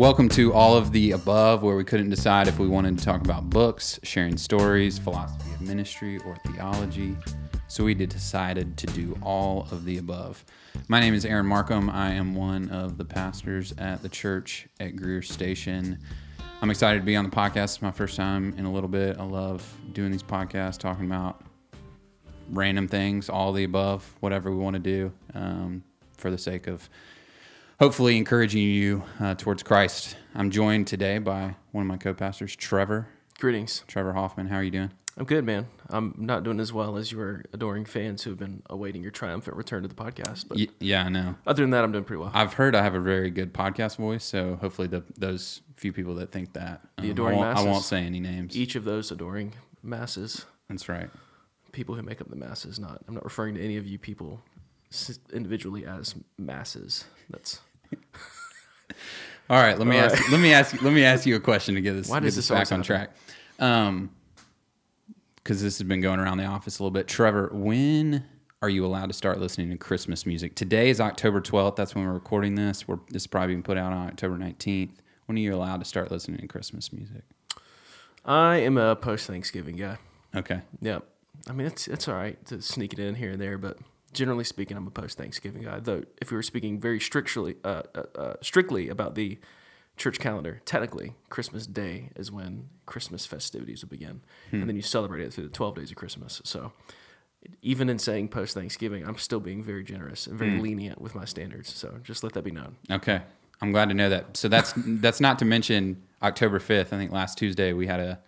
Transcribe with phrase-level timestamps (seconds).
[0.00, 3.20] Welcome to all of the above, where we couldn't decide if we wanted to talk
[3.20, 7.14] about books, sharing stories, philosophy of ministry, or theology.
[7.68, 10.42] So we decided to do all of the above.
[10.88, 11.90] My name is Aaron Markham.
[11.90, 15.98] I am one of the pastors at the church at Greer Station.
[16.62, 17.64] I'm excited to be on the podcast.
[17.64, 19.18] It's my first time in a little bit.
[19.18, 21.42] I love doing these podcasts, talking about
[22.48, 25.84] random things, all the above, whatever we want to do um,
[26.16, 26.88] for the sake of
[27.80, 30.16] hopefully encouraging you uh, towards Christ.
[30.34, 33.08] I'm joined today by one of my co-pastors, Trevor.
[33.38, 33.84] Greetings.
[33.88, 34.46] Trevor Hoffman.
[34.48, 34.90] How are you doing?
[35.16, 35.66] I'm good, man.
[35.88, 39.56] I'm not doing as well as your adoring fans who have been awaiting your triumphant
[39.56, 40.46] return to the podcast.
[40.48, 41.34] But Y- yeah, I know.
[41.46, 42.30] other than that, I'm doing pretty well.
[42.32, 46.14] I've heard I have a very good podcast voice, so hopefully the, those few people
[46.16, 48.56] that think that um, The adoring I, won't, I won't say any names.
[48.56, 51.10] Each of those adoring masses, That's right.
[51.72, 52.78] people who make up the masses.
[52.78, 53.02] Not.
[53.08, 54.40] I'm not referring to any of you people
[55.32, 57.04] individually as masses.
[57.30, 57.60] That's
[59.48, 60.30] All right, let me All ask.
[60.30, 60.74] Let me ask.
[60.74, 62.70] you- Let me ask you a question to get this, Why get does this back
[62.72, 63.10] on track.
[63.58, 64.10] Um,
[65.36, 67.08] because this has been going around the office a little bit.
[67.08, 68.24] Trevor, when
[68.62, 70.54] are you allowed to start listening to Christmas music?
[70.54, 71.76] Today is October twelfth.
[71.76, 72.86] That's when we're recording this.
[72.86, 75.02] We're this is probably being put out on October nineteenth.
[75.26, 77.22] When are you allowed to start listening to Christmas music?
[78.24, 79.96] I am a post Thanksgiving guy.
[80.36, 80.60] Okay.
[80.80, 80.98] Yeah.
[81.48, 83.78] I mean, it's it's all right to sneak it in here and there, but
[84.12, 85.80] generally speaking, I'm a post Thanksgiving guy.
[85.80, 89.38] Though, if we were speaking very strictly uh, uh, uh, strictly about the
[89.96, 95.22] church calendar, technically Christmas Day is when Christmas festivities will begin, and then you celebrate
[95.22, 96.40] it through the 12 days of Christmas.
[96.44, 96.72] So,
[97.62, 101.24] even in saying post Thanksgiving, I'm still being very generous and very lenient with my
[101.24, 101.74] standards.
[101.74, 102.76] So, just let that be known.
[102.90, 103.22] Okay.
[103.62, 104.36] I'm glad to know that.
[104.36, 106.92] So that's that's not to mention October 5th.
[106.92, 108.20] I think last Tuesday we had a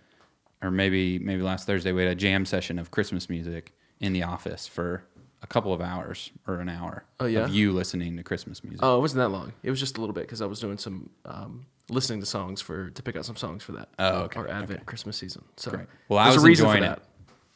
[0.62, 4.23] or maybe maybe last Thursday we had a jam session of Christmas music in the
[4.23, 5.05] office for
[5.42, 7.41] a couple of hours or an hour Oh, yeah?
[7.41, 8.80] of you listening to Christmas music.
[8.83, 9.53] Oh, it wasn't that long.
[9.63, 12.61] It was just a little bit because I was doing some um, listening to songs
[12.61, 13.89] for to pick out some songs for that.
[13.98, 15.45] Oh, okay, Our Advent Christmas season.
[15.57, 15.86] So Great.
[16.08, 17.02] Well, I was a reason enjoying for it.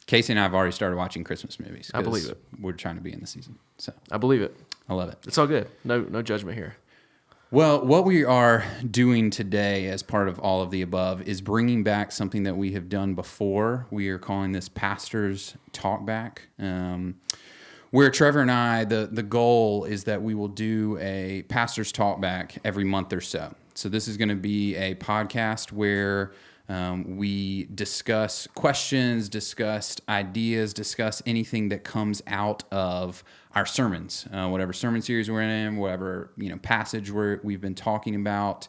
[0.07, 1.91] Casey and I have already started watching Christmas movies.
[1.93, 2.41] I believe it.
[2.61, 3.59] We're trying to be in the season.
[3.79, 4.57] So I believe it.
[4.89, 5.19] I love it.
[5.27, 5.69] It's all good.
[5.85, 6.77] No no judgment here.
[7.53, 11.85] Well, what we are doing today, as part of all of the above, is bringing
[11.85, 13.87] back something that we have done before.
[13.91, 16.39] We are calling this Pastors Talkback.
[16.59, 17.17] Um,
[17.97, 22.21] where Trevor and I, the, the goal is that we will do a Pastors Talk
[22.21, 23.55] Back every month or so.
[23.73, 26.33] So, this is going to be a podcast where
[26.69, 33.25] um, we discuss questions, discuss ideas, discuss anything that comes out of
[33.55, 37.75] our sermons, uh, whatever sermon series we're in, whatever you know passage we're, we've been
[37.75, 38.69] talking about.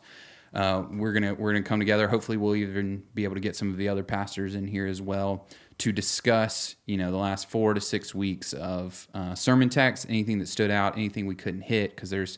[0.54, 2.08] Uh, we're gonna we're gonna come together.
[2.08, 5.02] Hopefully, we'll even be able to get some of the other pastors in here as
[5.02, 5.46] well
[5.80, 10.40] to discuss you know the last four to six weeks of uh, sermon text, anything
[10.40, 12.38] that stood out, anything we couldn't hit, because there's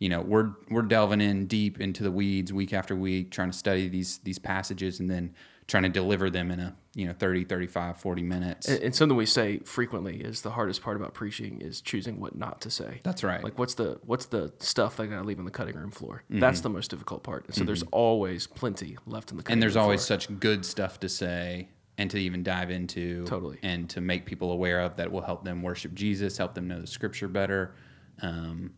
[0.00, 3.56] you know we're we're delving in deep into the weeds week after week trying to
[3.56, 5.34] study these these passages and then
[5.68, 9.16] trying to deliver them in a you know 30 35 40 minutes And, and something
[9.16, 13.00] we say frequently is the hardest part about preaching is choosing what not to say.
[13.04, 15.76] that's right Like what's the what's the stuff that I gotta leave on the cutting
[15.76, 16.24] room floor?
[16.30, 16.40] Mm-hmm.
[16.40, 17.46] That's the most difficult part.
[17.46, 20.18] And so there's always plenty left in the cutting and there's always floor.
[20.18, 21.68] such good stuff to say
[22.00, 23.58] and to even dive into Totally.
[23.62, 26.80] and to make people aware of that will help them worship jesus help them know
[26.80, 27.74] the scripture better
[28.22, 28.72] um,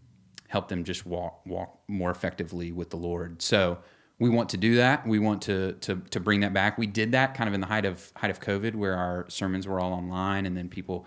[0.53, 3.41] help them just walk walk more effectively with the lord.
[3.41, 3.78] So
[4.19, 5.06] we want to do that.
[5.06, 6.77] We want to to to bring that back.
[6.77, 9.66] We did that kind of in the height of height of covid where our sermons
[9.66, 11.06] were all online and then people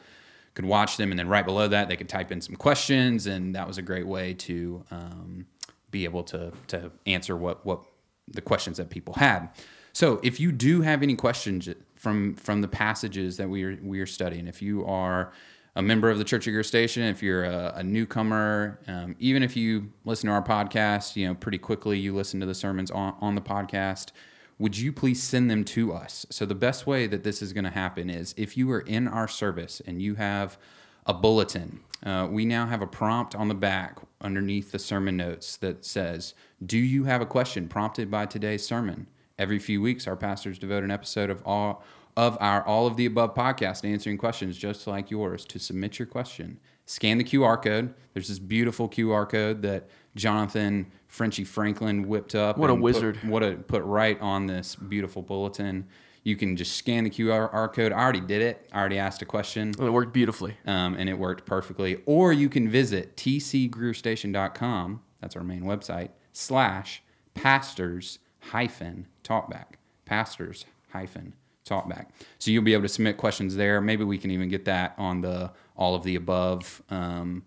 [0.56, 1.12] could watch them.
[1.12, 3.28] And then right below that they could type in some questions.
[3.28, 5.46] And that was a great way to um,
[5.92, 7.84] be able to to answer what what
[8.28, 9.50] the questions that people had.
[9.94, 11.70] So if you do have any questions
[12.06, 15.34] from from the passages that we are we are studying, if you are
[15.76, 19.42] a member of the Church of Greer Station, if you're a, a newcomer, um, even
[19.42, 22.92] if you listen to our podcast, you know pretty quickly you listen to the sermons
[22.92, 24.12] on, on the podcast.
[24.60, 26.28] Would you please send them to us?
[26.30, 29.08] So the best way that this is going to happen is if you are in
[29.08, 30.60] our service and you have
[31.08, 31.80] a bulletin.
[32.06, 36.36] Uh, we now have a prompt on the back underneath the sermon notes that says,
[36.64, 39.08] Do you have a question prompted by today's sermon?
[39.38, 41.84] Every few weeks, our pastors devote an episode of all
[42.18, 45.44] of our all of the above podcast to answering questions just like yours.
[45.46, 47.94] To submit your question, scan the QR code.
[48.14, 52.58] There's this beautiful QR code that Jonathan Frenchy Franklin whipped up.
[52.58, 53.18] What a and put- wizard.
[53.24, 55.86] what a put right on this beautiful bulletin.
[56.24, 57.92] You can just scan the QR code.
[57.92, 58.68] I already did it.
[58.72, 60.58] I already asked a question it worked beautifully.
[60.66, 62.02] um, and it worked perfectly.
[62.08, 67.04] Or you can visit tcgreerstation.com, that's our main website, slash
[67.36, 68.20] pastors
[68.52, 69.76] hyphen talkback.
[70.06, 71.34] Pastors hyphen
[71.66, 72.08] talkback.
[72.40, 73.82] So you'll be able to submit questions there.
[73.82, 77.44] Maybe we can even get that on the all of the above um,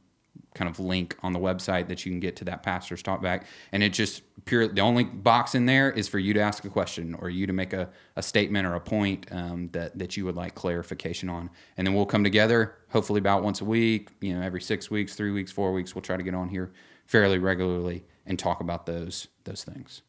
[0.55, 3.45] kind of link on the website that you can get to that pastor's talkback.
[3.71, 6.69] And it just pure, the only box in there is for you to ask a
[6.69, 10.25] question or you to make a, a statement or a point um, that, that you
[10.25, 11.49] would like clarification on.
[11.77, 15.15] And then we'll come together, hopefully about once a week, you know, every six weeks,
[15.15, 15.95] three weeks, four weeks.
[15.95, 16.73] We'll try to get on here
[17.07, 20.03] fairly regularly and talk about those, those things.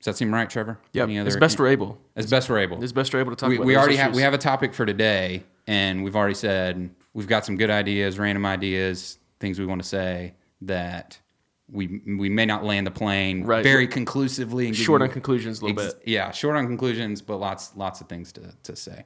[0.00, 0.78] Does that seem right, Trevor?
[0.94, 1.98] Yeah, as best we're able.
[2.16, 2.82] as best we're able.
[2.82, 3.66] As best we're able to talk We, about.
[3.66, 7.44] we already have we have a topic for today, and we've already said we've got
[7.44, 10.32] some good ideas, random ideas, things we want to say
[10.62, 11.18] that
[11.70, 13.62] we we may not land the plane Right.
[13.62, 16.02] very conclusively and short you on conclusions a little ex- bit.
[16.08, 19.04] Yeah, short on conclusions, but lots lots of things to to say.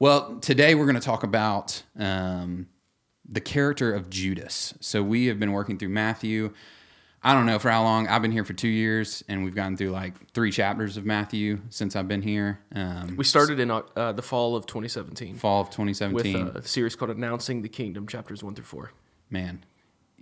[0.00, 2.66] Well, today we're going to talk about um,
[3.28, 4.74] the character of Judas.
[4.80, 6.52] So we have been working through Matthew.
[7.24, 8.08] I don't know for how long.
[8.08, 11.60] I've been here for two years, and we've gotten through like three chapters of Matthew
[11.70, 12.58] since I've been here.
[12.74, 16.62] Um, We started in uh, the fall of 2017 fall of 2017 with 2017.
[16.64, 18.92] a series called "Announcing the Kingdom," chapters one through four.
[19.30, 19.64] Man,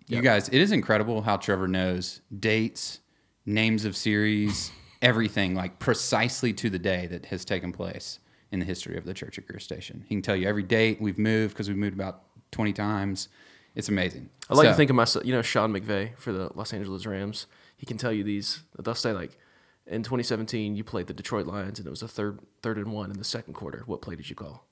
[0.08, 3.00] you guys, it is incredible how Trevor knows dates,
[3.46, 4.70] names of series,
[5.02, 8.18] everything like precisely to the day that has taken place
[8.52, 10.04] in the history of the Church at Greer Station.
[10.06, 13.28] He can tell you every date we've moved because we've moved about 20 times.
[13.74, 14.30] It's amazing.
[14.48, 17.06] I like So- to think of myself, you know, Sean McVay for the Los Angeles
[17.06, 17.46] Rams.
[17.76, 18.62] He can tell you these.
[18.78, 19.38] They'll say like,
[19.86, 23.10] in 2017, you played the Detroit Lions, and it was a third, third and one
[23.10, 23.82] in the second quarter.
[23.86, 24.66] What play did you call?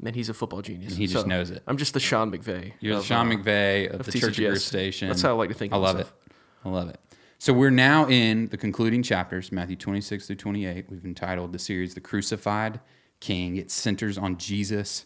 [0.00, 0.96] Man, he's a football genius.
[0.96, 1.62] he just knows it.
[1.66, 2.72] I'm just the Sean McVay.
[2.80, 5.08] You're the of, Sean uh, McVay of, of the Church at Greer Station.
[5.08, 5.80] That's how I like to think of it.
[5.80, 6.14] I love myself.
[6.26, 6.32] it.
[6.64, 7.00] I love it.
[7.40, 10.86] So we're now in the concluding chapters, Matthew 26 through 28.
[10.90, 12.80] We've entitled the series "The Crucified
[13.20, 15.04] King." It centers on Jesus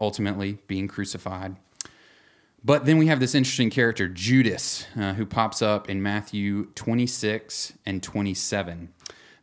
[0.00, 1.56] ultimately being crucified.
[2.64, 7.72] But then we have this interesting character, Judas, uh, who pops up in Matthew 26
[7.84, 8.92] and 27.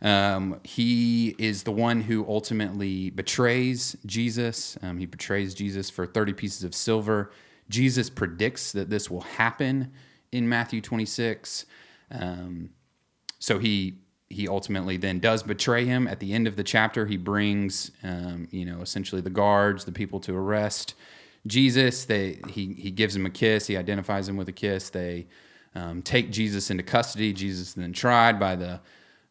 [0.01, 4.77] Um, he is the one who ultimately betrays Jesus.
[4.81, 7.31] Um, he betrays Jesus for 30 pieces of silver.
[7.69, 9.91] Jesus predicts that this will happen
[10.31, 11.65] in Matthew 26.
[12.11, 12.69] Um,
[13.39, 13.99] so he
[14.31, 18.47] he ultimately then does betray him at the end of the chapter he brings um,
[18.51, 20.93] you know essentially the guards the people to arrest
[21.49, 22.05] jesus.
[22.05, 23.67] They he, he gives him a kiss.
[23.67, 24.89] He identifies him with a kiss.
[24.89, 25.27] They
[25.75, 27.33] um, take jesus into custody.
[27.33, 28.79] Jesus then tried by the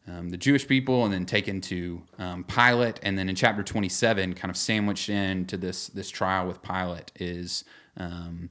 [0.07, 2.99] um, the jewish people and then taken to um, pilate.
[3.03, 7.63] And then in chapter 27 kind of sandwiched into this this trial with pilate is
[7.97, 8.49] um,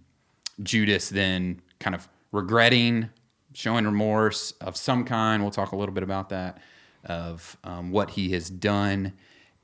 [0.62, 3.11] Judas then kind of regretting,
[3.55, 5.43] showing remorse of some kind.
[5.43, 6.59] We'll talk a little bit about that,
[7.05, 9.12] of um, what he has done.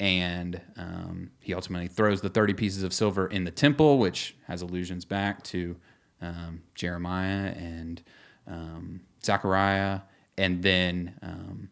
[0.00, 4.62] And um, he ultimately throws the 30 pieces of silver in the temple, which has
[4.62, 5.76] allusions back to
[6.20, 8.02] um, Jeremiah and
[8.46, 10.00] um, Zechariah.
[10.36, 11.68] And then um,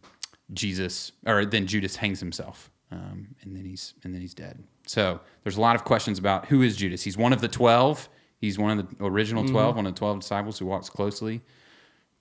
[0.52, 2.70] Jesus, or then Judas hangs himself.
[2.92, 4.62] Um, and then he's and then he's dead.
[4.86, 7.02] So there's a lot of questions about who is Judas.
[7.02, 8.08] He's one of the twelve.
[8.38, 11.42] He's one of the original 12 one of the twelve disciples who walks closely.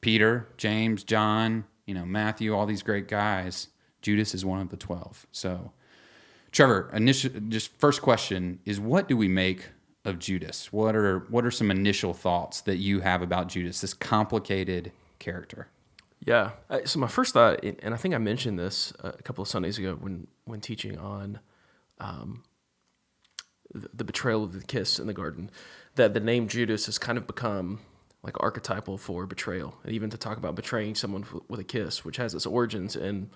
[0.01, 3.67] Peter, James, John, you know Matthew, all these great guys.
[4.01, 5.27] Judas is one of the twelve.
[5.31, 5.73] So,
[6.51, 9.69] Trevor, initial, just first question is, what do we make
[10.03, 10.71] of Judas?
[10.73, 15.67] What are what are some initial thoughts that you have about Judas, this complicated character?
[16.25, 16.51] Yeah.
[16.69, 19.47] Uh, So my first thought, and I think I mentioned this uh, a couple of
[19.47, 21.39] Sundays ago when when teaching on
[21.99, 22.43] um,
[23.73, 25.49] the, the betrayal of the kiss in the garden,
[25.95, 27.79] that the name Judas has kind of become
[28.23, 32.17] like archetypal for betrayal, and even to talk about betraying someone with a kiss, which
[32.17, 33.29] has its origins in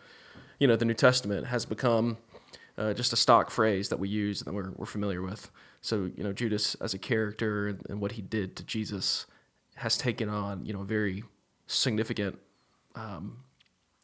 [0.59, 2.17] you know the New Testament, has become
[2.77, 5.49] uh, just a stock phrase that we use and that we're, we're familiar with.
[5.81, 9.25] So you know Judas as a character and, and what he did to Jesus
[9.75, 11.23] has taken on you know a very
[11.67, 12.39] significant
[12.95, 13.37] um,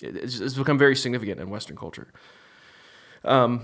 [0.02, 2.08] it's, it's become very significant in Western culture.
[3.24, 3.62] Um,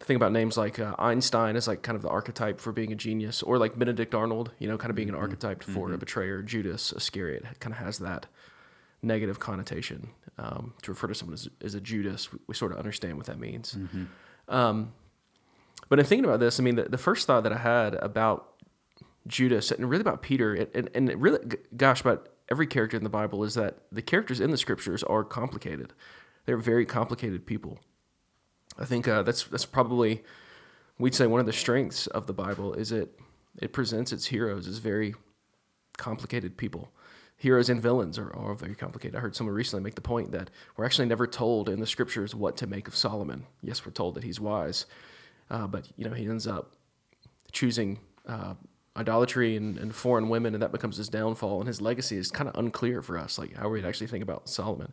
[0.00, 2.94] think about names like uh, Einstein as like kind of the archetype for being a
[2.96, 6.42] genius, or like Benedict Arnold, you know, kind of being an archetype for a betrayer.
[6.42, 8.26] Judas Iscariot kind of has that
[9.02, 12.32] negative connotation um, to refer to someone as, as a Judas.
[12.32, 13.76] We, we sort of understand what that means.
[14.48, 14.92] Um,
[15.88, 18.52] but in thinking about this, I mean, the, the first thought that I had about
[19.26, 21.38] Judas and really about Peter and, and, and really,
[21.76, 25.24] gosh, about every character in the Bible is that the characters in the scriptures are
[25.24, 25.92] complicated.
[26.46, 27.78] They're very complicated people.
[28.78, 30.22] I think uh, that's that's probably
[30.98, 33.18] we'd say one of the strengths of the Bible is it
[33.58, 35.14] it presents its heroes as very
[35.98, 36.90] complicated people.
[37.42, 39.16] Heroes and villains are, are very complicated.
[39.16, 42.36] I heard someone recently make the point that we're actually never told in the scriptures
[42.36, 43.46] what to make of Solomon.
[43.64, 44.86] Yes, we're told that he's wise,
[45.50, 46.76] uh, but you know he ends up
[47.50, 48.54] choosing uh,
[48.96, 51.58] idolatry and, and foreign women, and that becomes his downfall.
[51.58, 54.48] And his legacy is kind of unclear for us, like how we'd actually think about
[54.48, 54.92] Solomon.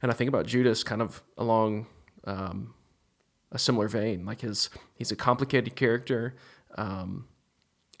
[0.00, 1.88] And I think about Judas kind of along
[2.22, 2.72] um,
[3.50, 4.24] a similar vein.
[4.24, 6.36] Like his, he's a complicated character.
[6.76, 7.26] Um,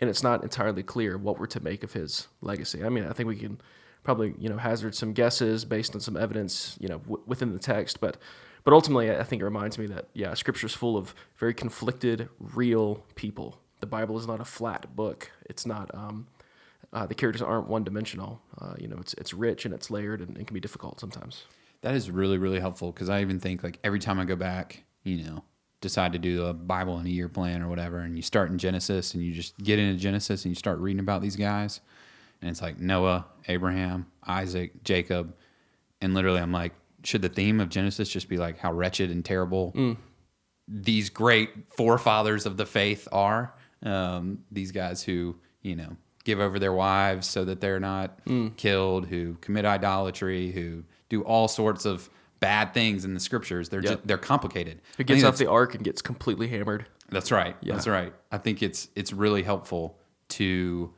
[0.00, 2.84] and it's not entirely clear what we're to make of his legacy.
[2.84, 3.60] I mean, I think we can
[4.02, 7.58] probably you know hazard some guesses based on some evidence you know w- within the
[7.58, 8.16] text, but
[8.64, 12.28] but ultimately, I think it reminds me that yeah, Scripture is full of very conflicted,
[12.38, 13.60] real people.
[13.80, 15.30] The Bible is not a flat book.
[15.46, 15.94] It's not.
[15.94, 16.26] Um,
[16.92, 18.40] uh, the characters aren't one dimensional.
[18.58, 21.44] Uh, you know, it's it's rich and it's layered and it can be difficult sometimes.
[21.82, 24.84] That is really really helpful because I even think like every time I go back,
[25.02, 25.44] you know,
[25.84, 28.58] decide to do a Bible in a year plan or whatever, and you start in
[28.58, 31.80] Genesis and you just get into Genesis and you start reading about these guys,
[32.40, 35.34] and it's like Noah, Abraham, Isaac, Jacob,
[36.00, 36.72] and literally I'm like,
[37.04, 39.72] should the theme of Genesis just be like how wretched and terrible
[40.66, 43.54] these great forefathers of the faith are?
[43.82, 48.18] Um, these guys who you know give over their wives so that they're not
[48.56, 52.08] killed, who commit idolatry, who do all sorts of
[52.44, 53.68] bad things in the scriptures.
[53.68, 53.92] They're Yep.
[53.94, 54.80] just, they're complicated.
[54.96, 56.86] Who gets off the ark and gets completely hammered?
[57.10, 57.56] that's right.
[57.60, 57.74] Yeah.
[57.74, 58.12] That's right.
[58.32, 59.98] I think it's it's really helpful
[60.30, 60.92] to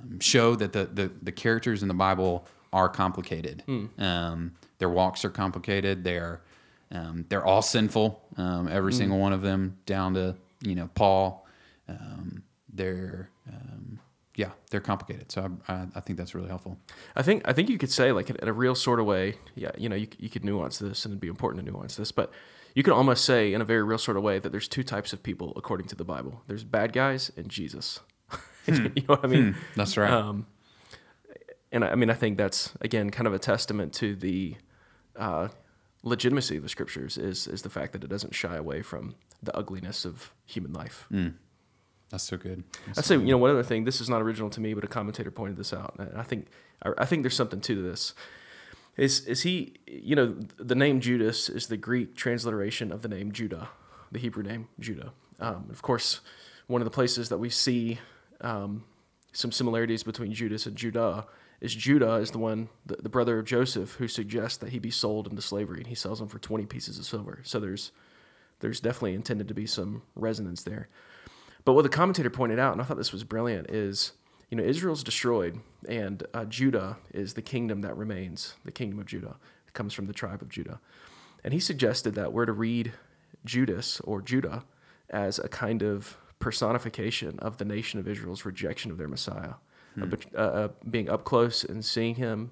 [0.00, 3.62] um, show that the, the the characters in the Bible are complicated.
[3.66, 3.86] Hmm.
[3.98, 6.04] Um, their walks are complicated.
[6.04, 6.40] They're
[6.90, 8.22] um, they're all sinful.
[8.36, 8.98] Um, every Hmm.
[8.98, 11.46] single one of them, down to you know Paul.
[11.88, 13.98] Um, they're um,
[14.34, 15.30] yeah, they're complicated.
[15.30, 16.78] So I, I, I think that's really helpful.
[17.14, 19.34] I think I think you could say like in, in a real sort of way,
[19.54, 22.12] yeah, you know, you, you could nuance this and it'd be important to nuance this,
[22.12, 22.32] but
[22.74, 25.12] you can almost say in a very real sort of way that there's two types
[25.12, 26.42] of people according to the Bible.
[26.46, 28.00] There's bad guys and Jesus.
[28.66, 29.56] you know what I mean?
[29.76, 30.10] That's right.
[30.10, 30.46] Um,
[31.70, 34.56] and I, I mean, I think that's again kind of a testament to the
[35.16, 35.48] uh,
[36.02, 39.54] legitimacy of the scriptures is is the fact that it doesn't shy away from the
[39.56, 41.06] ugliness of human life.
[42.12, 42.62] That's so good.
[42.86, 43.82] That's I'd say, you know, one other thing.
[43.82, 46.46] This is not original to me, but a commentator pointed this out, and I think
[46.84, 48.14] I, I think there's something to this.
[48.96, 49.74] Is is he?
[49.86, 53.70] You know, the name Judas is the Greek transliteration of the name Judah,
[54.12, 55.12] the Hebrew name Judah.
[55.40, 56.20] Um, of course,
[56.68, 57.98] one of the places that we see
[58.42, 58.84] um,
[59.32, 61.26] some similarities between Judas and Judah
[61.60, 64.90] is Judah is the one, the, the brother of Joseph, who suggests that he be
[64.90, 67.40] sold into slavery, and he sells him for twenty pieces of silver.
[67.44, 67.92] So there's
[68.60, 70.88] there's definitely intended to be some resonance there.
[71.64, 74.12] But what the commentator pointed out, and I thought this was brilliant, is
[74.50, 79.06] you know Israel's destroyed, and uh, Judah is the kingdom that remains, the kingdom of
[79.06, 79.36] Judah.
[79.66, 80.80] It comes from the tribe of Judah,
[81.44, 82.92] and he suggested that we're to read
[83.44, 84.64] Judas or Judah
[85.10, 89.54] as a kind of personification of the nation of Israel's rejection of their Messiah,
[89.94, 92.50] but, uh, uh, being up close and seeing him,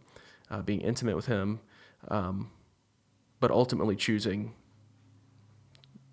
[0.50, 1.58] uh, being intimate with him,
[2.08, 2.50] um,
[3.40, 4.54] but ultimately choosing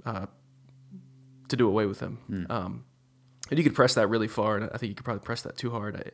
[0.05, 0.25] uh,
[1.49, 2.17] to do away with him.
[2.49, 2.85] Um,
[3.49, 5.57] and you could press that really far, and I think you could probably press that
[5.57, 5.95] too hard.
[5.95, 6.11] I,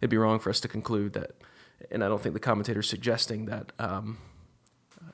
[0.00, 1.32] it'd be wrong for us to conclude that,
[1.90, 4.18] and I don't think the commentator's suggesting that, um,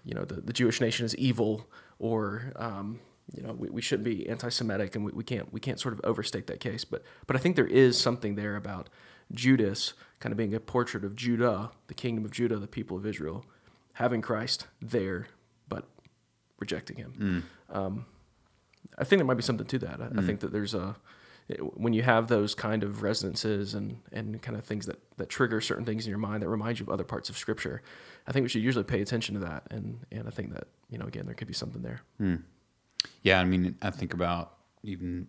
[0.04, 3.00] you know, the, the Jewish nation is evil or, um,
[3.34, 6.00] you know, we, we shouldn't be anti-Semitic, and we, we can't we can't sort of
[6.04, 6.84] overstate that case.
[6.84, 8.88] But but I think there is something there about
[9.32, 13.04] Judas kind of being a portrait of Judah, the kingdom of Judah, the people of
[13.04, 13.44] Israel,
[13.92, 15.28] having Christ there,
[15.68, 15.84] but
[16.58, 17.44] rejecting him.
[17.70, 18.06] Um,
[18.96, 20.00] I think there might be something to that.
[20.00, 20.96] I, I think that there's a
[21.74, 25.60] when you have those kind of resonances and, and kind of things that, that trigger
[25.60, 27.82] certain things in your mind that remind you of other parts of scripture,
[28.26, 29.64] I think we should usually pay attention to that.
[29.70, 32.00] And, and I think that, you know, again, there could be something there.
[33.22, 35.28] Yeah, I mean, I think about even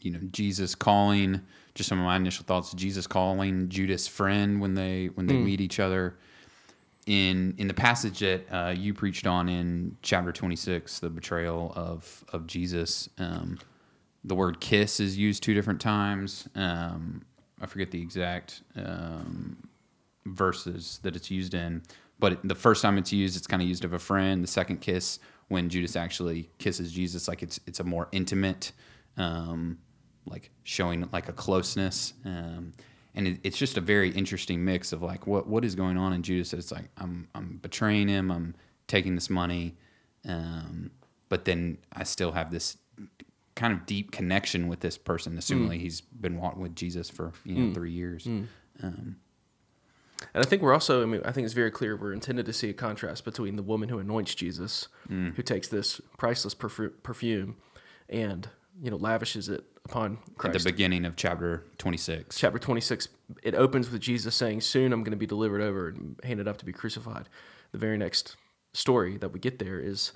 [0.00, 1.40] you know Jesus calling.
[1.74, 5.60] Just some of my initial thoughts: Jesus calling Judas friend when they when they meet
[5.60, 6.16] each other.
[7.06, 11.72] In in the passage that uh, you preached on in chapter twenty six, the betrayal
[11.76, 13.58] of of Jesus, um,
[14.24, 16.48] the word kiss is used two different times.
[16.54, 17.22] Um,
[17.60, 19.68] I forget the exact um,
[20.26, 21.82] verses that it's used in.
[22.18, 24.42] But the first time it's used, it's kind of used of a friend.
[24.42, 28.72] The second kiss, when Judas actually kisses Jesus, like it's it's a more intimate,
[29.16, 29.78] um,
[30.24, 32.14] like showing like a closeness.
[32.24, 32.72] Um,
[33.14, 36.12] and it, it's just a very interesting mix of like what what is going on
[36.12, 36.52] in Judas.
[36.54, 38.30] It's like I'm I'm betraying him.
[38.30, 38.54] I'm
[38.86, 39.76] taking this money,
[40.26, 40.92] um,
[41.28, 42.76] but then I still have this
[43.54, 45.82] kind of deep connection with this person, assuming mm.
[45.82, 47.74] he's been walking with Jesus for you know mm.
[47.74, 48.24] three years.
[48.24, 48.46] Mm.
[48.82, 49.16] Um,
[50.32, 52.52] And I think we're also, I mean, I think it's very clear we're intended to
[52.52, 57.56] see a contrast between the woman who anoints Jesus, who takes this priceless perfu- perfume
[58.08, 58.48] and,
[58.82, 62.38] you know, lavishes it upon at the beginning of chapter 26.
[62.38, 63.08] chapter 26
[63.42, 66.56] it opens with jesus saying soon i'm going to be delivered over and handed up
[66.56, 67.28] to be crucified.
[67.72, 68.36] The very next
[68.72, 70.12] story that we get there is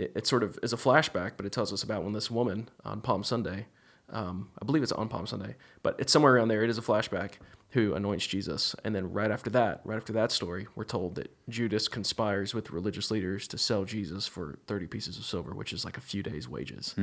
[0.00, 2.68] it, it sort of is a flashback but it tells us about when this woman
[2.84, 3.66] on palm sunday
[4.10, 6.82] um, i believe it's on palm sunday but it's somewhere around there it is a
[6.82, 7.32] flashback
[7.70, 11.30] who anoints jesus and then right after that right after that story we're told that
[11.48, 15.84] judas conspires with religious leaders to sell jesus for 30 pieces of silver which is
[15.84, 16.94] like a few days wages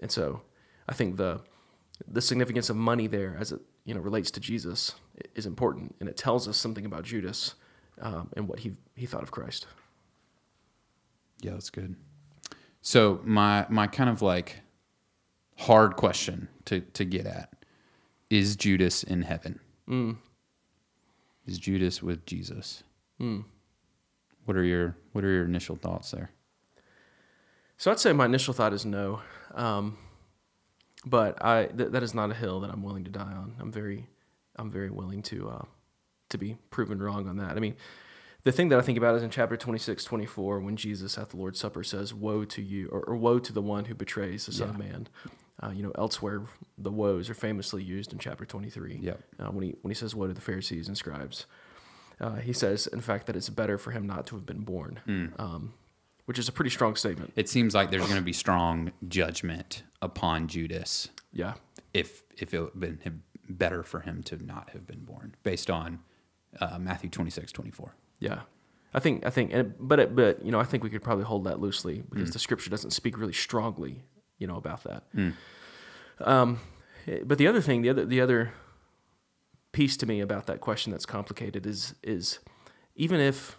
[0.00, 0.42] and so
[0.88, 1.40] I think the
[2.08, 4.94] the significance of money there as it you know relates to Jesus
[5.34, 7.54] is important, and it tells us something about Judas
[8.00, 9.66] um, and what he he thought of Christ.
[11.40, 11.96] Yeah, that's good.
[12.82, 14.60] So my my kind of like
[15.58, 17.52] hard question to to get at
[18.28, 19.60] is Judas in heaven?
[21.46, 22.82] Is Judas with Jesus?
[24.44, 26.30] What are your what are your initial thoughts there?
[27.76, 29.20] So I'd say my initial thought is no,
[29.54, 29.96] um,
[31.04, 33.56] but I th- that is not a hill that I'm willing to die on.
[33.60, 34.08] I'm very
[34.56, 35.64] I'm very willing to uh,
[36.30, 37.56] to be proven wrong on that.
[37.56, 37.76] I mean,
[38.44, 41.36] the thing that I think about is in chapter 26, 24, when Jesus at the
[41.36, 44.52] Lord's Supper says, "Woe to you," or, or "Woe to the one who betrays the
[44.52, 45.08] Son of Man."
[45.62, 46.42] Uh, you know, elsewhere
[46.76, 48.98] the woes are famously used in chapter 23.
[49.00, 49.22] Yep.
[49.38, 51.46] Uh, when he when he says, "Woe to the Pharisees and scribes,"
[52.20, 55.32] uh, he says, in fact, that it's better for him not to have been born,
[55.38, 55.74] um,
[56.24, 57.32] which is a pretty strong statement.
[57.36, 61.54] It seems like there's going to be strong judgment upon Judas Yeah,
[61.94, 65.70] if if it would have been better for him to not have been born, based
[65.70, 66.00] on
[66.60, 67.94] uh, Matthew 26, 24.
[68.22, 68.40] Yeah,
[68.94, 71.24] I think I think, and, but it, but you know, I think we could probably
[71.24, 72.32] hold that loosely because Mm.
[72.34, 74.04] the scripture doesn't speak really strongly,
[74.38, 75.02] you know, about that.
[76.20, 76.60] Um,
[77.06, 78.52] eh, but the other thing, the other the other
[79.72, 82.38] piece to me about that question that's complicated is is
[82.94, 83.56] even if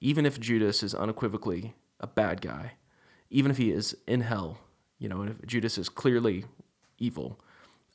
[0.00, 2.72] even if Judas is unequivocally a bad guy,
[3.30, 4.58] even if he is in hell,
[4.98, 6.44] you know, and if Judas is clearly
[6.98, 7.40] evil,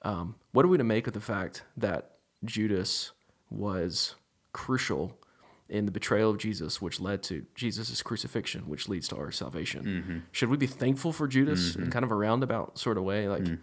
[0.03, 3.11] um, what are we to make of the fact that Judas
[3.49, 4.15] was
[4.51, 5.17] crucial
[5.69, 9.85] in the betrayal of Jesus, which led to Jesus' crucifixion, which leads to our salvation?
[9.85, 10.17] Mm-hmm.
[10.31, 11.91] Should we be thankful for Judas in mm-hmm.
[11.91, 13.27] kind of a roundabout sort of way?
[13.27, 13.59] Like, mm.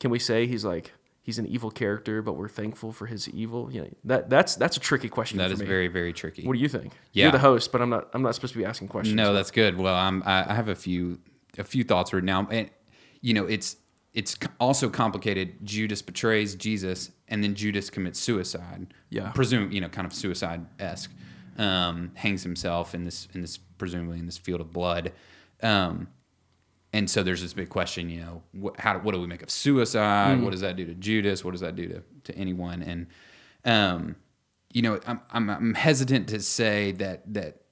[0.00, 0.92] can we say he's like
[1.22, 3.72] he's an evil character, but we're thankful for his evil?
[3.72, 5.38] You know, that that's that's a tricky question.
[5.38, 5.66] That is me.
[5.66, 6.46] very very tricky.
[6.46, 6.92] What do you think?
[7.12, 7.24] Yeah.
[7.24, 8.08] You're the host, but I'm not.
[8.12, 9.16] I'm not supposed to be asking questions.
[9.16, 9.76] No, that's good.
[9.76, 11.20] Well, I'm, I I have a few
[11.58, 12.70] a few thoughts right now, and
[13.20, 13.76] you know, it's
[14.14, 15.56] it's also complicated.
[15.64, 18.94] Judas betrays Jesus, and then Judas commits suicide.
[19.10, 19.30] Yeah.
[19.30, 21.10] presume you know, kind of suicide esque.
[21.56, 25.12] Um, hangs himself in this in this presumably in this field of blood.
[25.62, 26.08] Um,
[26.92, 29.50] and so there's this big question, you know, what, how what do we make of
[29.50, 30.40] suicide?
[30.40, 31.44] What does that do to Judas?
[31.44, 32.82] What does that do to, to anyone?
[32.82, 33.06] And
[33.64, 34.16] um,
[34.72, 37.63] you know, I'm, I'm I'm hesitant to say that that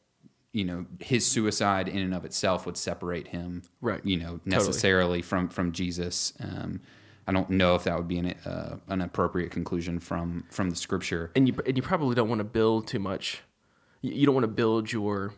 [0.53, 4.05] you know his suicide in and of itself would separate him, Right.
[4.05, 6.33] You know, necessarily from from Jesus.
[6.41, 6.81] Um,
[7.27, 10.77] I don't know if that would be an uh, an appropriate conclusion from from the
[10.77, 11.31] scripture.
[11.35, 13.43] and you and you probably don't want to build too much.
[14.03, 15.33] You don't want to build your,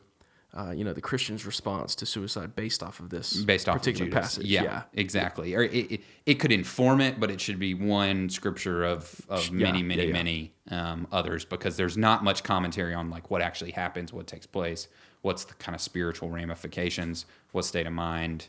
[0.56, 4.06] uh, you know, the Christian's response to suicide based off of this based off particular
[4.06, 4.46] of passage.
[4.46, 5.54] Yeah, yeah, exactly.
[5.54, 9.48] Or it, it, it could inform it, but it should be one scripture of, of
[9.48, 10.12] Yeah, many, many, yeah, yeah.
[10.12, 14.46] many um, others because there's not much commentary on like what actually happens, what takes
[14.46, 14.86] place,
[15.22, 18.48] what's the kind of spiritual ramifications, what state of mind.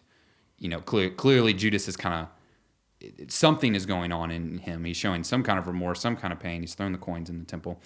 [0.60, 4.86] You know, clear, clearly Judas is kind of something is going on in him.
[4.86, 6.62] He's showing some kind of remorse, some kind of pain.
[6.62, 7.82] He's thrown the coins in the temple.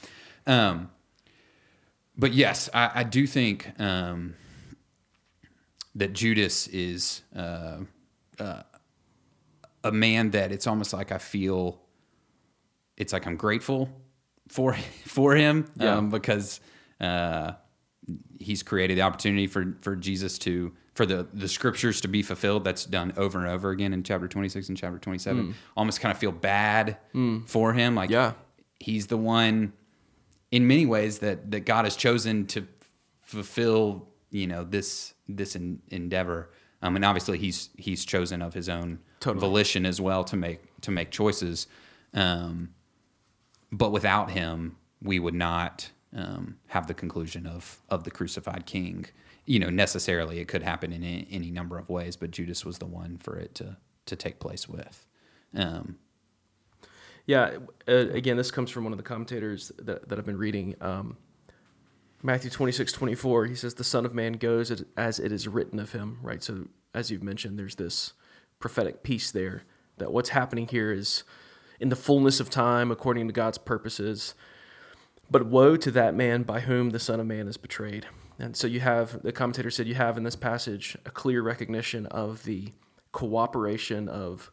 [0.45, 0.91] Um,
[2.17, 4.35] but yes, I, I do think um,
[5.95, 7.79] that Judas is uh,
[8.39, 8.63] uh,
[9.83, 11.79] a man that it's almost like I feel
[12.97, 13.89] it's like I'm grateful
[14.49, 14.73] for
[15.05, 15.95] for him Yeah.
[15.97, 16.59] um, because
[16.99, 17.53] uh,
[18.39, 22.65] he's created the opportunity for for Jesus to for the the scriptures to be fulfilled.
[22.65, 25.55] That's done over and over again in chapter 26 and chapter 27.
[25.77, 26.97] Almost kind of feel bad
[27.45, 28.33] for him, like Yeah.
[28.79, 29.71] he's the one
[30.51, 32.67] in many ways that that God has chosen to
[33.21, 36.49] fulfill you know this this en- endeavor.
[36.81, 39.41] Um, and obviously he's he's chosen of his own Totally.
[39.41, 41.67] volition as well to make to make choices.
[42.13, 42.69] Um,
[43.71, 49.05] but without him we would not um, have the conclusion of of the crucified king.
[49.45, 52.77] You know necessarily it could happen in any, any number of ways but Judas was
[52.77, 55.05] the one for it to to take place with.
[55.55, 55.97] Um,
[57.29, 60.73] Yeah, uh, again, this comes from one of the commentators that, that I've been reading.
[60.81, 61.15] Um,
[62.23, 65.77] Matthew 26, 24, he says, The Son of Man goes as- as it is written
[65.77, 66.41] of him, right?
[66.41, 68.13] So, as you've mentioned, there's this
[68.57, 69.61] prophetic piece there
[69.99, 71.23] that what's happening here is
[71.79, 74.33] in the fullness of time according to God's purposes.
[75.29, 78.07] But woe to that man by whom the Son of Man is betrayed.
[78.39, 82.07] And so you have, the commentator said, you have in this passage a clear recognition
[82.07, 82.73] of the
[83.11, 84.49] cooperation of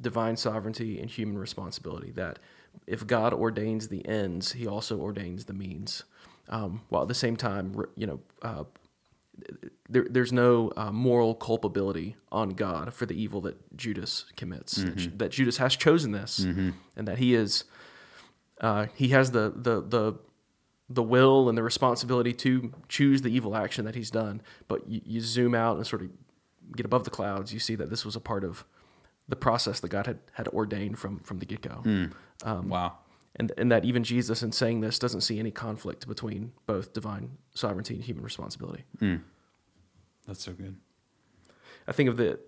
[0.00, 2.10] divine sovereignty and human responsibility.
[2.12, 2.38] That
[2.86, 6.04] if God ordains the ends, he also ordains the means.
[6.48, 8.64] Um, while at the same time, you know, uh,
[9.88, 14.76] there, there's no uh, moral culpability on God for the evil that Judas commits.
[14.76, 16.38] That Ju- That, Judas has chosen this,
[16.96, 17.64] and that he is
[18.60, 20.14] uh, he has the, the the
[20.88, 24.40] the will and the responsibility to choose the evil action that he's done.
[24.68, 26.10] But you, you zoom out and sort of
[26.76, 28.64] get above the clouds, you see that this was a part of
[29.28, 31.82] the process that God had, had ordained from from the get go.
[32.44, 32.98] Um, wow.
[33.38, 37.36] And, and that even Jesus, in saying this, doesn't see any conflict between both divine
[37.54, 38.84] sovereignty and human responsibility.
[40.26, 40.76] That's so good.
[41.86, 42.38] I think of the,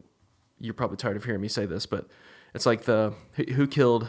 [0.59, 2.07] you're probably tired of hearing me say this, but
[2.55, 4.09] it's like the, who who killed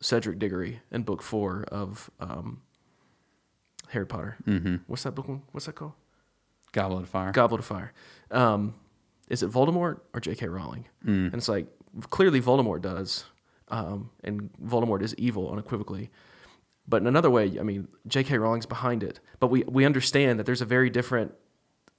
[0.00, 2.62] Cedric Diggory in book four of um,
[3.88, 4.36] Harry Potter?
[4.46, 4.76] Mm-hmm.
[4.86, 5.28] What's that book?
[5.52, 5.92] What's that called?
[6.72, 7.32] Goblet of Fire.
[7.32, 7.92] Goblet of Fire.
[8.30, 8.74] Um,
[9.28, 10.48] is it Voldemort or J.K.
[10.48, 10.86] Rowling?
[11.26, 11.66] And it's like
[12.10, 13.24] clearly Voldemort does,
[13.68, 16.10] um, and Voldemort is evil unequivocally.
[16.88, 18.38] But in another way, I mean, J.K.
[18.38, 19.20] Rowling's behind it.
[19.40, 21.34] But we we understand that there's a very different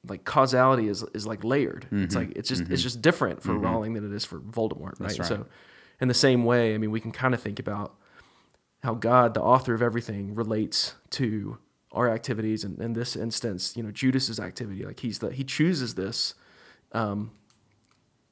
[0.08, 1.88] like causality is is like layered.
[1.92, 5.18] It's like it's just it's just different for Rowling than it is for Voldemort, right?
[5.18, 5.26] right.
[5.26, 5.46] So,
[6.00, 7.96] in the same way, I mean, we can kind of think about
[8.84, 11.58] how God, the author of everything, relates to
[11.92, 14.86] our activities, and in this instance, you know, Judas's activity.
[14.86, 16.36] Like he's the he chooses this,
[16.92, 17.32] um,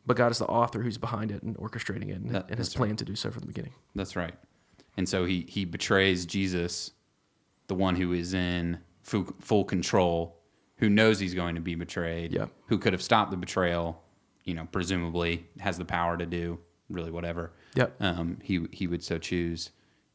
[0.06, 2.70] but God is the author who's behind it and orchestrating it, and, That- and right.
[2.76, 3.74] planned to do so from the beginning.
[3.96, 4.36] That's right.
[4.98, 6.92] And so he he betrays Jesus,
[7.68, 10.38] the one who is in full, full control,
[10.78, 12.32] who knows he's going to be betrayed.
[12.34, 12.46] Yeah.
[12.68, 14.02] Who could have stopped the betrayal,
[14.46, 17.52] you know, presumably has the power to do really whatever.
[17.76, 17.96] Yep.
[18.00, 19.72] Um, he he would so choose,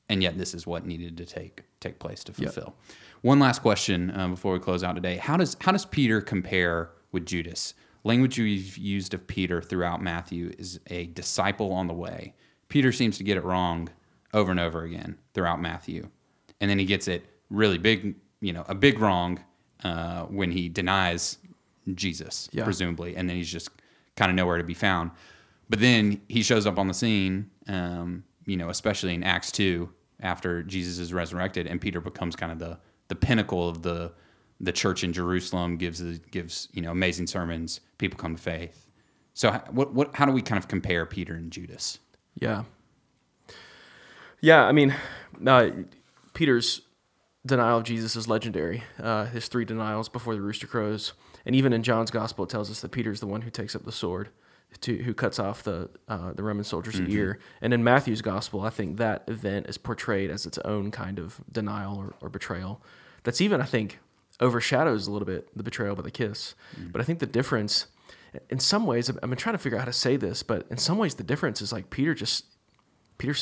[0.08, 2.52] and yet this is what needed to take take place to Yep.
[2.54, 2.74] fulfill.
[3.22, 6.90] One last question um, before we close out today: How does how does Peter compare
[7.12, 7.74] with Judas?
[8.04, 12.34] Language we've used of Peter throughout Matthew is a disciple on the way.
[12.68, 13.88] Peter seems to get it wrong
[14.32, 16.08] over and over again throughout Matthew,
[16.60, 19.40] and then he gets it really big, you know, a big wrong
[19.84, 21.38] uh, when he denies
[21.94, 22.64] Jesus, Yeah.
[22.64, 23.70] presumably, and then he's just
[24.16, 25.10] kind of nowhere to be found.
[25.68, 29.90] But then he shows up on the scene, um, you know, especially in Acts two
[30.20, 34.12] after Jesus is resurrected, and Peter becomes kind of the the pinnacle of the
[34.60, 35.76] the church in Jerusalem.
[35.76, 37.80] gives gives you know amazing sermons.
[37.98, 38.86] People come to faith.
[39.34, 41.98] So what what how do we kind of compare Peter and Judas?
[42.34, 42.64] Yeah.
[44.42, 44.94] Yeah, I mean,
[45.46, 45.70] uh,
[46.32, 46.80] Peter's
[47.44, 48.82] denial of Jesus is legendary.
[48.98, 51.12] Uh, his three denials before the rooster crows,
[51.44, 53.84] and even in John's gospel, it tells us that Peter's the one who takes up
[53.84, 54.30] the sword,
[54.80, 57.38] to who cuts off the uh, the Roman soldier's ear.
[57.60, 61.40] And in Matthew's gospel, I think that event is portrayed as its own kind of
[61.50, 62.80] denial or, or betrayal.
[63.24, 63.98] That's even, I think,
[64.40, 66.54] overshadows a little bit the betrayal by the kiss.
[66.92, 67.86] But I think the difference,
[68.48, 70.78] in some ways, I've been trying to figure out how to say this, but in
[70.78, 72.44] some ways, the difference is like Peter just
[73.18, 73.34] Peter,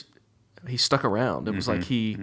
[0.67, 1.47] he stuck around.
[1.49, 2.17] It was like he,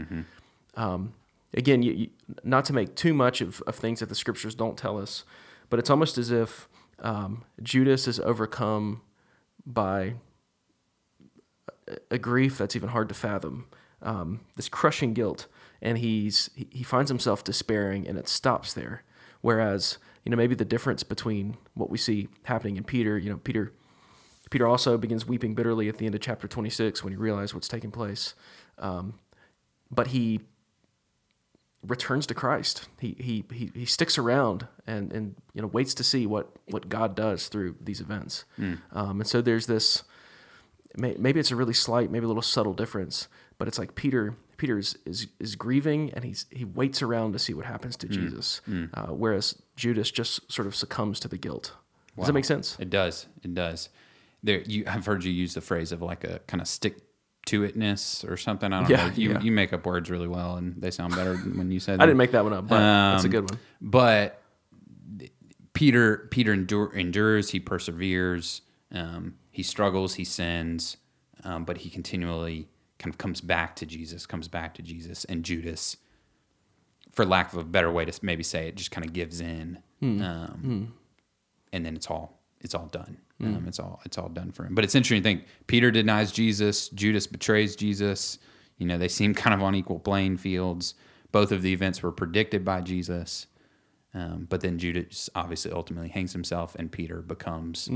[0.75, 1.13] um,
[1.53, 2.09] again, you, you,
[2.43, 5.23] not to make too much of, of things that the scriptures don't tell us,
[5.69, 6.67] but it's almost as if
[6.99, 9.01] um, Judas is overcome
[9.65, 10.15] by
[11.87, 13.67] a- a grief that's even hard to fathom,
[14.01, 15.47] um, this crushing guilt,
[15.85, 19.03] and he's he, finds himself despairing, and it stops there.
[19.41, 23.37] Whereas you know maybe the difference between what we see happening in Peter, you know
[23.37, 23.71] Peter
[24.49, 27.67] Peter also begins weeping bitterly at the end of chapter 26 when he realizes what's
[27.67, 28.33] taking place.
[28.79, 29.19] Um,
[29.89, 30.41] but he
[31.85, 32.87] returns to Christ.
[32.99, 36.89] He, he, he, he sticks around and, and you know waits to see what, what
[36.89, 38.45] God does through these events.
[38.91, 40.03] Um, and so there's this
[40.97, 44.77] maybe it's a really slight, maybe a little subtle difference, but it's like Peter Peter
[44.77, 48.61] is, is, is grieving and he's he waits around to see what happens to Jesus,
[48.93, 51.73] uh, whereas Judas just sort of succumbs to the guilt.
[52.17, 52.77] Does that make sense?
[52.79, 53.27] It does.
[53.43, 53.89] It does.
[54.43, 54.85] There, you.
[54.87, 56.97] I've heard you use the phrase of like a kind of stick
[57.47, 58.71] to itness or something.
[58.71, 59.13] I don't Yeah, know.
[59.15, 59.41] You yeah.
[59.41, 61.99] you make up words really well, and they sound better when you said.
[62.01, 62.75] I didn't make that one up, but
[63.15, 63.59] it's a Um, good one.
[63.81, 64.41] But
[65.73, 67.49] Peter Peter endure, endures.
[67.49, 68.61] He perseveres.
[68.91, 70.15] Um, he struggles.
[70.15, 70.97] He sins,
[71.43, 74.25] um, but he continually kind of comes back to Jesus.
[74.25, 75.25] Comes back to Jesus.
[75.25, 75.97] And Judas,
[77.11, 79.79] for lack of a better way to maybe say it, just kind of gives in.
[80.01, 80.93] Um,
[81.73, 83.17] and then it's all it's all done.
[83.41, 84.75] Um, it's all it's all done for him.
[84.75, 88.39] But it's interesting to think Peter denies Jesus, Judas betrays Jesus.
[88.77, 90.93] You know, they seem kind of on equal playing fields.
[91.31, 93.47] Both of the events were predicted by Jesus,
[94.13, 97.89] um, but then Judas obviously ultimately hangs himself, and Peter becomes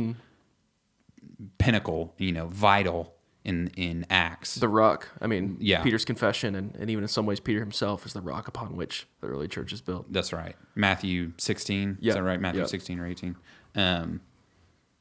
[1.58, 2.14] pinnacle.
[2.18, 3.14] You know, vital
[3.46, 4.56] in in Acts.
[4.56, 5.10] The rock.
[5.22, 5.82] I mean, Yeah.
[5.82, 9.08] Peter's confession, and, and even in some ways, Peter himself is the rock upon which
[9.22, 10.12] the early church is built.
[10.12, 10.56] That's right.
[10.76, 11.98] Matthew 16.
[12.02, 12.10] Yeah.
[12.10, 12.40] Is that right?
[12.40, 12.68] Matthew Yeah.
[12.68, 13.36] 16 or 18.
[13.76, 14.22] Um,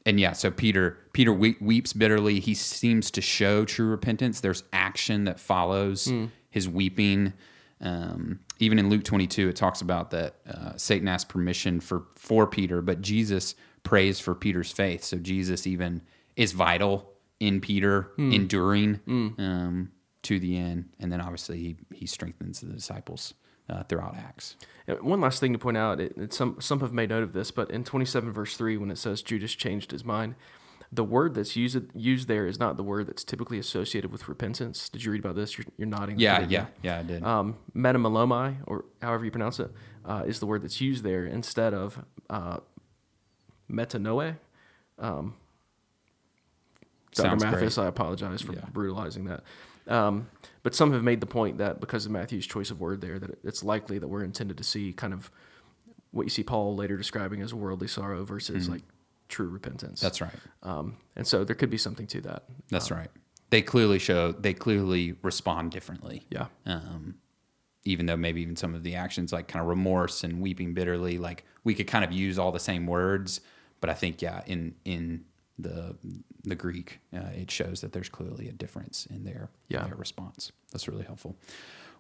[0.07, 2.41] and yeah, so Peter Peter we- weeps bitterly.
[2.41, 4.41] He seems to show true repentance.
[4.41, 6.27] There's action that follows Hmm.
[6.51, 7.33] his weeping.
[7.81, 12.47] Um, even in Luke 22, it talks about that uh, Satan asked permission for for
[12.47, 15.05] Peter, but Jesus prays for Peter's faith.
[15.05, 16.03] So Jesus even
[16.37, 18.33] is vital in Peter, Hmm.
[18.33, 19.01] enduring
[19.39, 19.91] um,
[20.23, 23.35] to the end, and then obviously he, he strengthens the disciples
[23.71, 24.57] uh, throughout Acts.
[24.87, 27.33] And One last thing to point out, it, it, some some have made note of
[27.33, 30.35] this, but in 27 verse 3, when it says Judas changed his mind,
[30.91, 34.89] The word that's used used there is not the word that's typically associated with repentance.
[34.89, 35.59] Did you read about this?
[35.59, 36.19] You're, you're nodding.
[36.19, 37.23] Yeah, yeah, yeah, I did.
[37.23, 39.71] Um, metamelomai, or however you pronounce it,
[40.07, 42.59] uh, is the word that's used there instead of uh,
[43.71, 44.37] metanoe.
[44.99, 45.35] Um,
[47.19, 47.29] Dr.
[47.29, 47.85] Sounds Mathis, great.
[47.85, 48.65] I apologize for Yeah.
[48.73, 49.43] brutalizing that.
[49.87, 50.29] Um,
[50.63, 53.39] but some have made the point that because of Matthew's choice of word there, that
[53.45, 55.31] it's likely that we're intended to see kind of
[56.11, 58.83] what you see Paul later describing as worldly sorrow versus like
[59.29, 60.01] true repentance.
[60.01, 60.07] Mm-hmm.
[60.07, 60.35] That's right.
[60.63, 62.45] um, and so there could be something to that.
[62.71, 63.11] That's right.
[63.51, 64.33] They clearly show.
[64.33, 66.25] They clearly respond differently.
[66.31, 66.47] Yeah.
[66.67, 67.15] um,
[67.85, 71.17] even though maybe even some of the actions like kind of remorse and weeping bitterly
[71.17, 73.41] like we could kind of use all the same words
[73.81, 75.25] but i think yeah in in
[75.59, 75.97] the
[76.45, 79.85] the greek uh, it shows that there's clearly a difference in their Yeah.
[79.85, 81.37] their response that's really helpful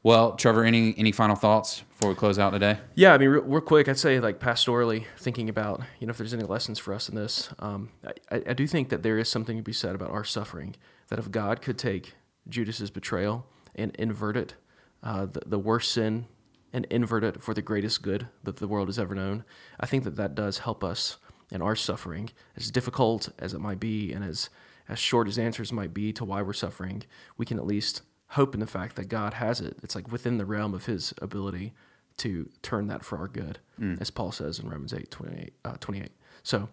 [0.04, 3.42] well trevor any any final thoughts before we close out today Yeah, I mean, real,
[3.42, 6.94] real quick, I'd say like pastorally, thinking about you know if there's any lessons for
[6.94, 7.90] us in this, um,
[8.30, 10.76] I, I do think that there is something to be said about our suffering.
[11.08, 12.14] That if God could take
[12.48, 13.44] Judas's betrayal
[13.74, 14.54] and invert it,
[15.02, 16.26] uh, the, the worst sin,
[16.72, 19.44] and invert it for the greatest good that the world has ever known,
[19.80, 21.16] I think that that does help us
[21.50, 24.50] in our suffering, as difficult as it might be, and as
[24.88, 27.02] as short as answers might be to why we're suffering,
[27.36, 29.76] we can at least hope in the fact that God has it.
[29.82, 31.74] It's like within the realm of His ability
[32.18, 33.58] to turn that for our good,
[34.00, 35.52] as Paul says in Romans 8 28.
[35.64, 36.10] Uh, 28.
[36.42, 36.68] So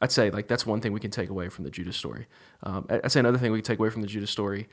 [0.00, 2.26] I'd say like that's one thing we can take away from the Judas story.
[2.62, 4.68] Um, I'd say another thing we can take away from the Judas story,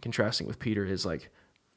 [0.00, 1.30] contrasting with Peter, is like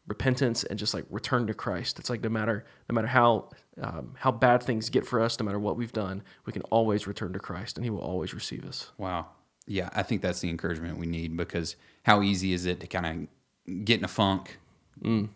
[0.07, 1.99] repentance and just like return to Christ.
[1.99, 3.49] It's like no matter no matter how
[3.81, 7.05] um, how bad things get for us, no matter what we've done, we can always
[7.07, 8.91] return to Christ, and He will always receive us.
[8.97, 9.27] wow
[9.69, 13.05] yeah i think that's the encouragement we need because how easy is it to kind
[13.67, 14.59] of get in a funk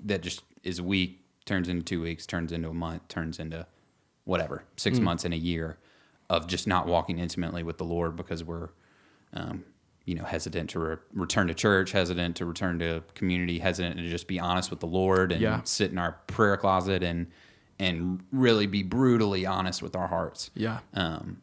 [0.06, 3.68] that just is a week turns into two weeks turns into a month turns into
[4.24, 5.78] whatever six months in a year
[6.30, 8.70] of just not walking intimately with the lord because we're
[9.34, 9.66] um,
[10.12, 14.10] you know hesitant to re- return to church hesitant to return to community hesitant to
[14.10, 15.62] just be honest with the lord and Yeah.
[15.64, 17.28] sit in our prayer closet and
[17.80, 20.52] and really be brutally honest with our hearts.
[20.54, 21.42] Yeah, um,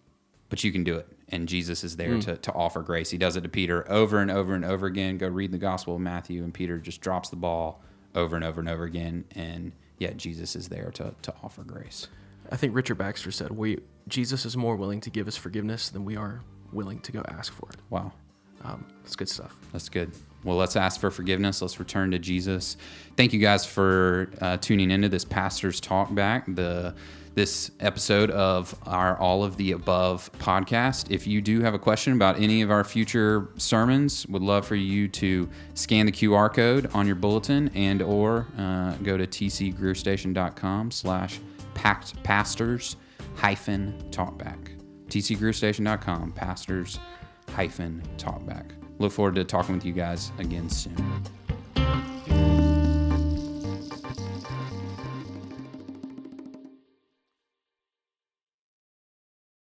[0.51, 3.09] but you can do it and jesus is there to, to offer grace.
[3.11, 5.17] He does it to peter over and over and over again.
[5.17, 7.83] Go read the gospel of matthew and peter just drops the ball
[8.15, 12.07] over and over and over again and yet jesus is there to, to offer grace.
[12.53, 13.79] I think Richard Baxter said, "We
[14.09, 17.51] Jesus is more willing to give us forgiveness than we are willing to go ask
[17.53, 18.13] for it." wow
[18.65, 19.55] Um, it's good stuff.
[19.73, 20.13] That's good.
[20.45, 21.61] Well, let's ask for forgiveness.
[21.61, 22.77] Let's return to Jesus.
[23.17, 26.45] Thank you guys for uh, tuning into this pastor's talk back.
[26.47, 26.95] The
[27.35, 31.13] this episode of our All of the Above podcast.
[31.13, 34.75] If you do have a question about any of our future sermons, would love for
[34.75, 40.91] you to scan the QR code on your bulletin and or uh, go to tcgreerstation.com
[40.91, 41.39] slash
[41.75, 42.97] pastors
[43.37, 44.77] hyphen talkback.
[45.07, 46.99] tcgreerstation.com pastors
[47.55, 48.71] hyphen talkback.
[48.99, 51.23] Look forward to talking with you guys again soon.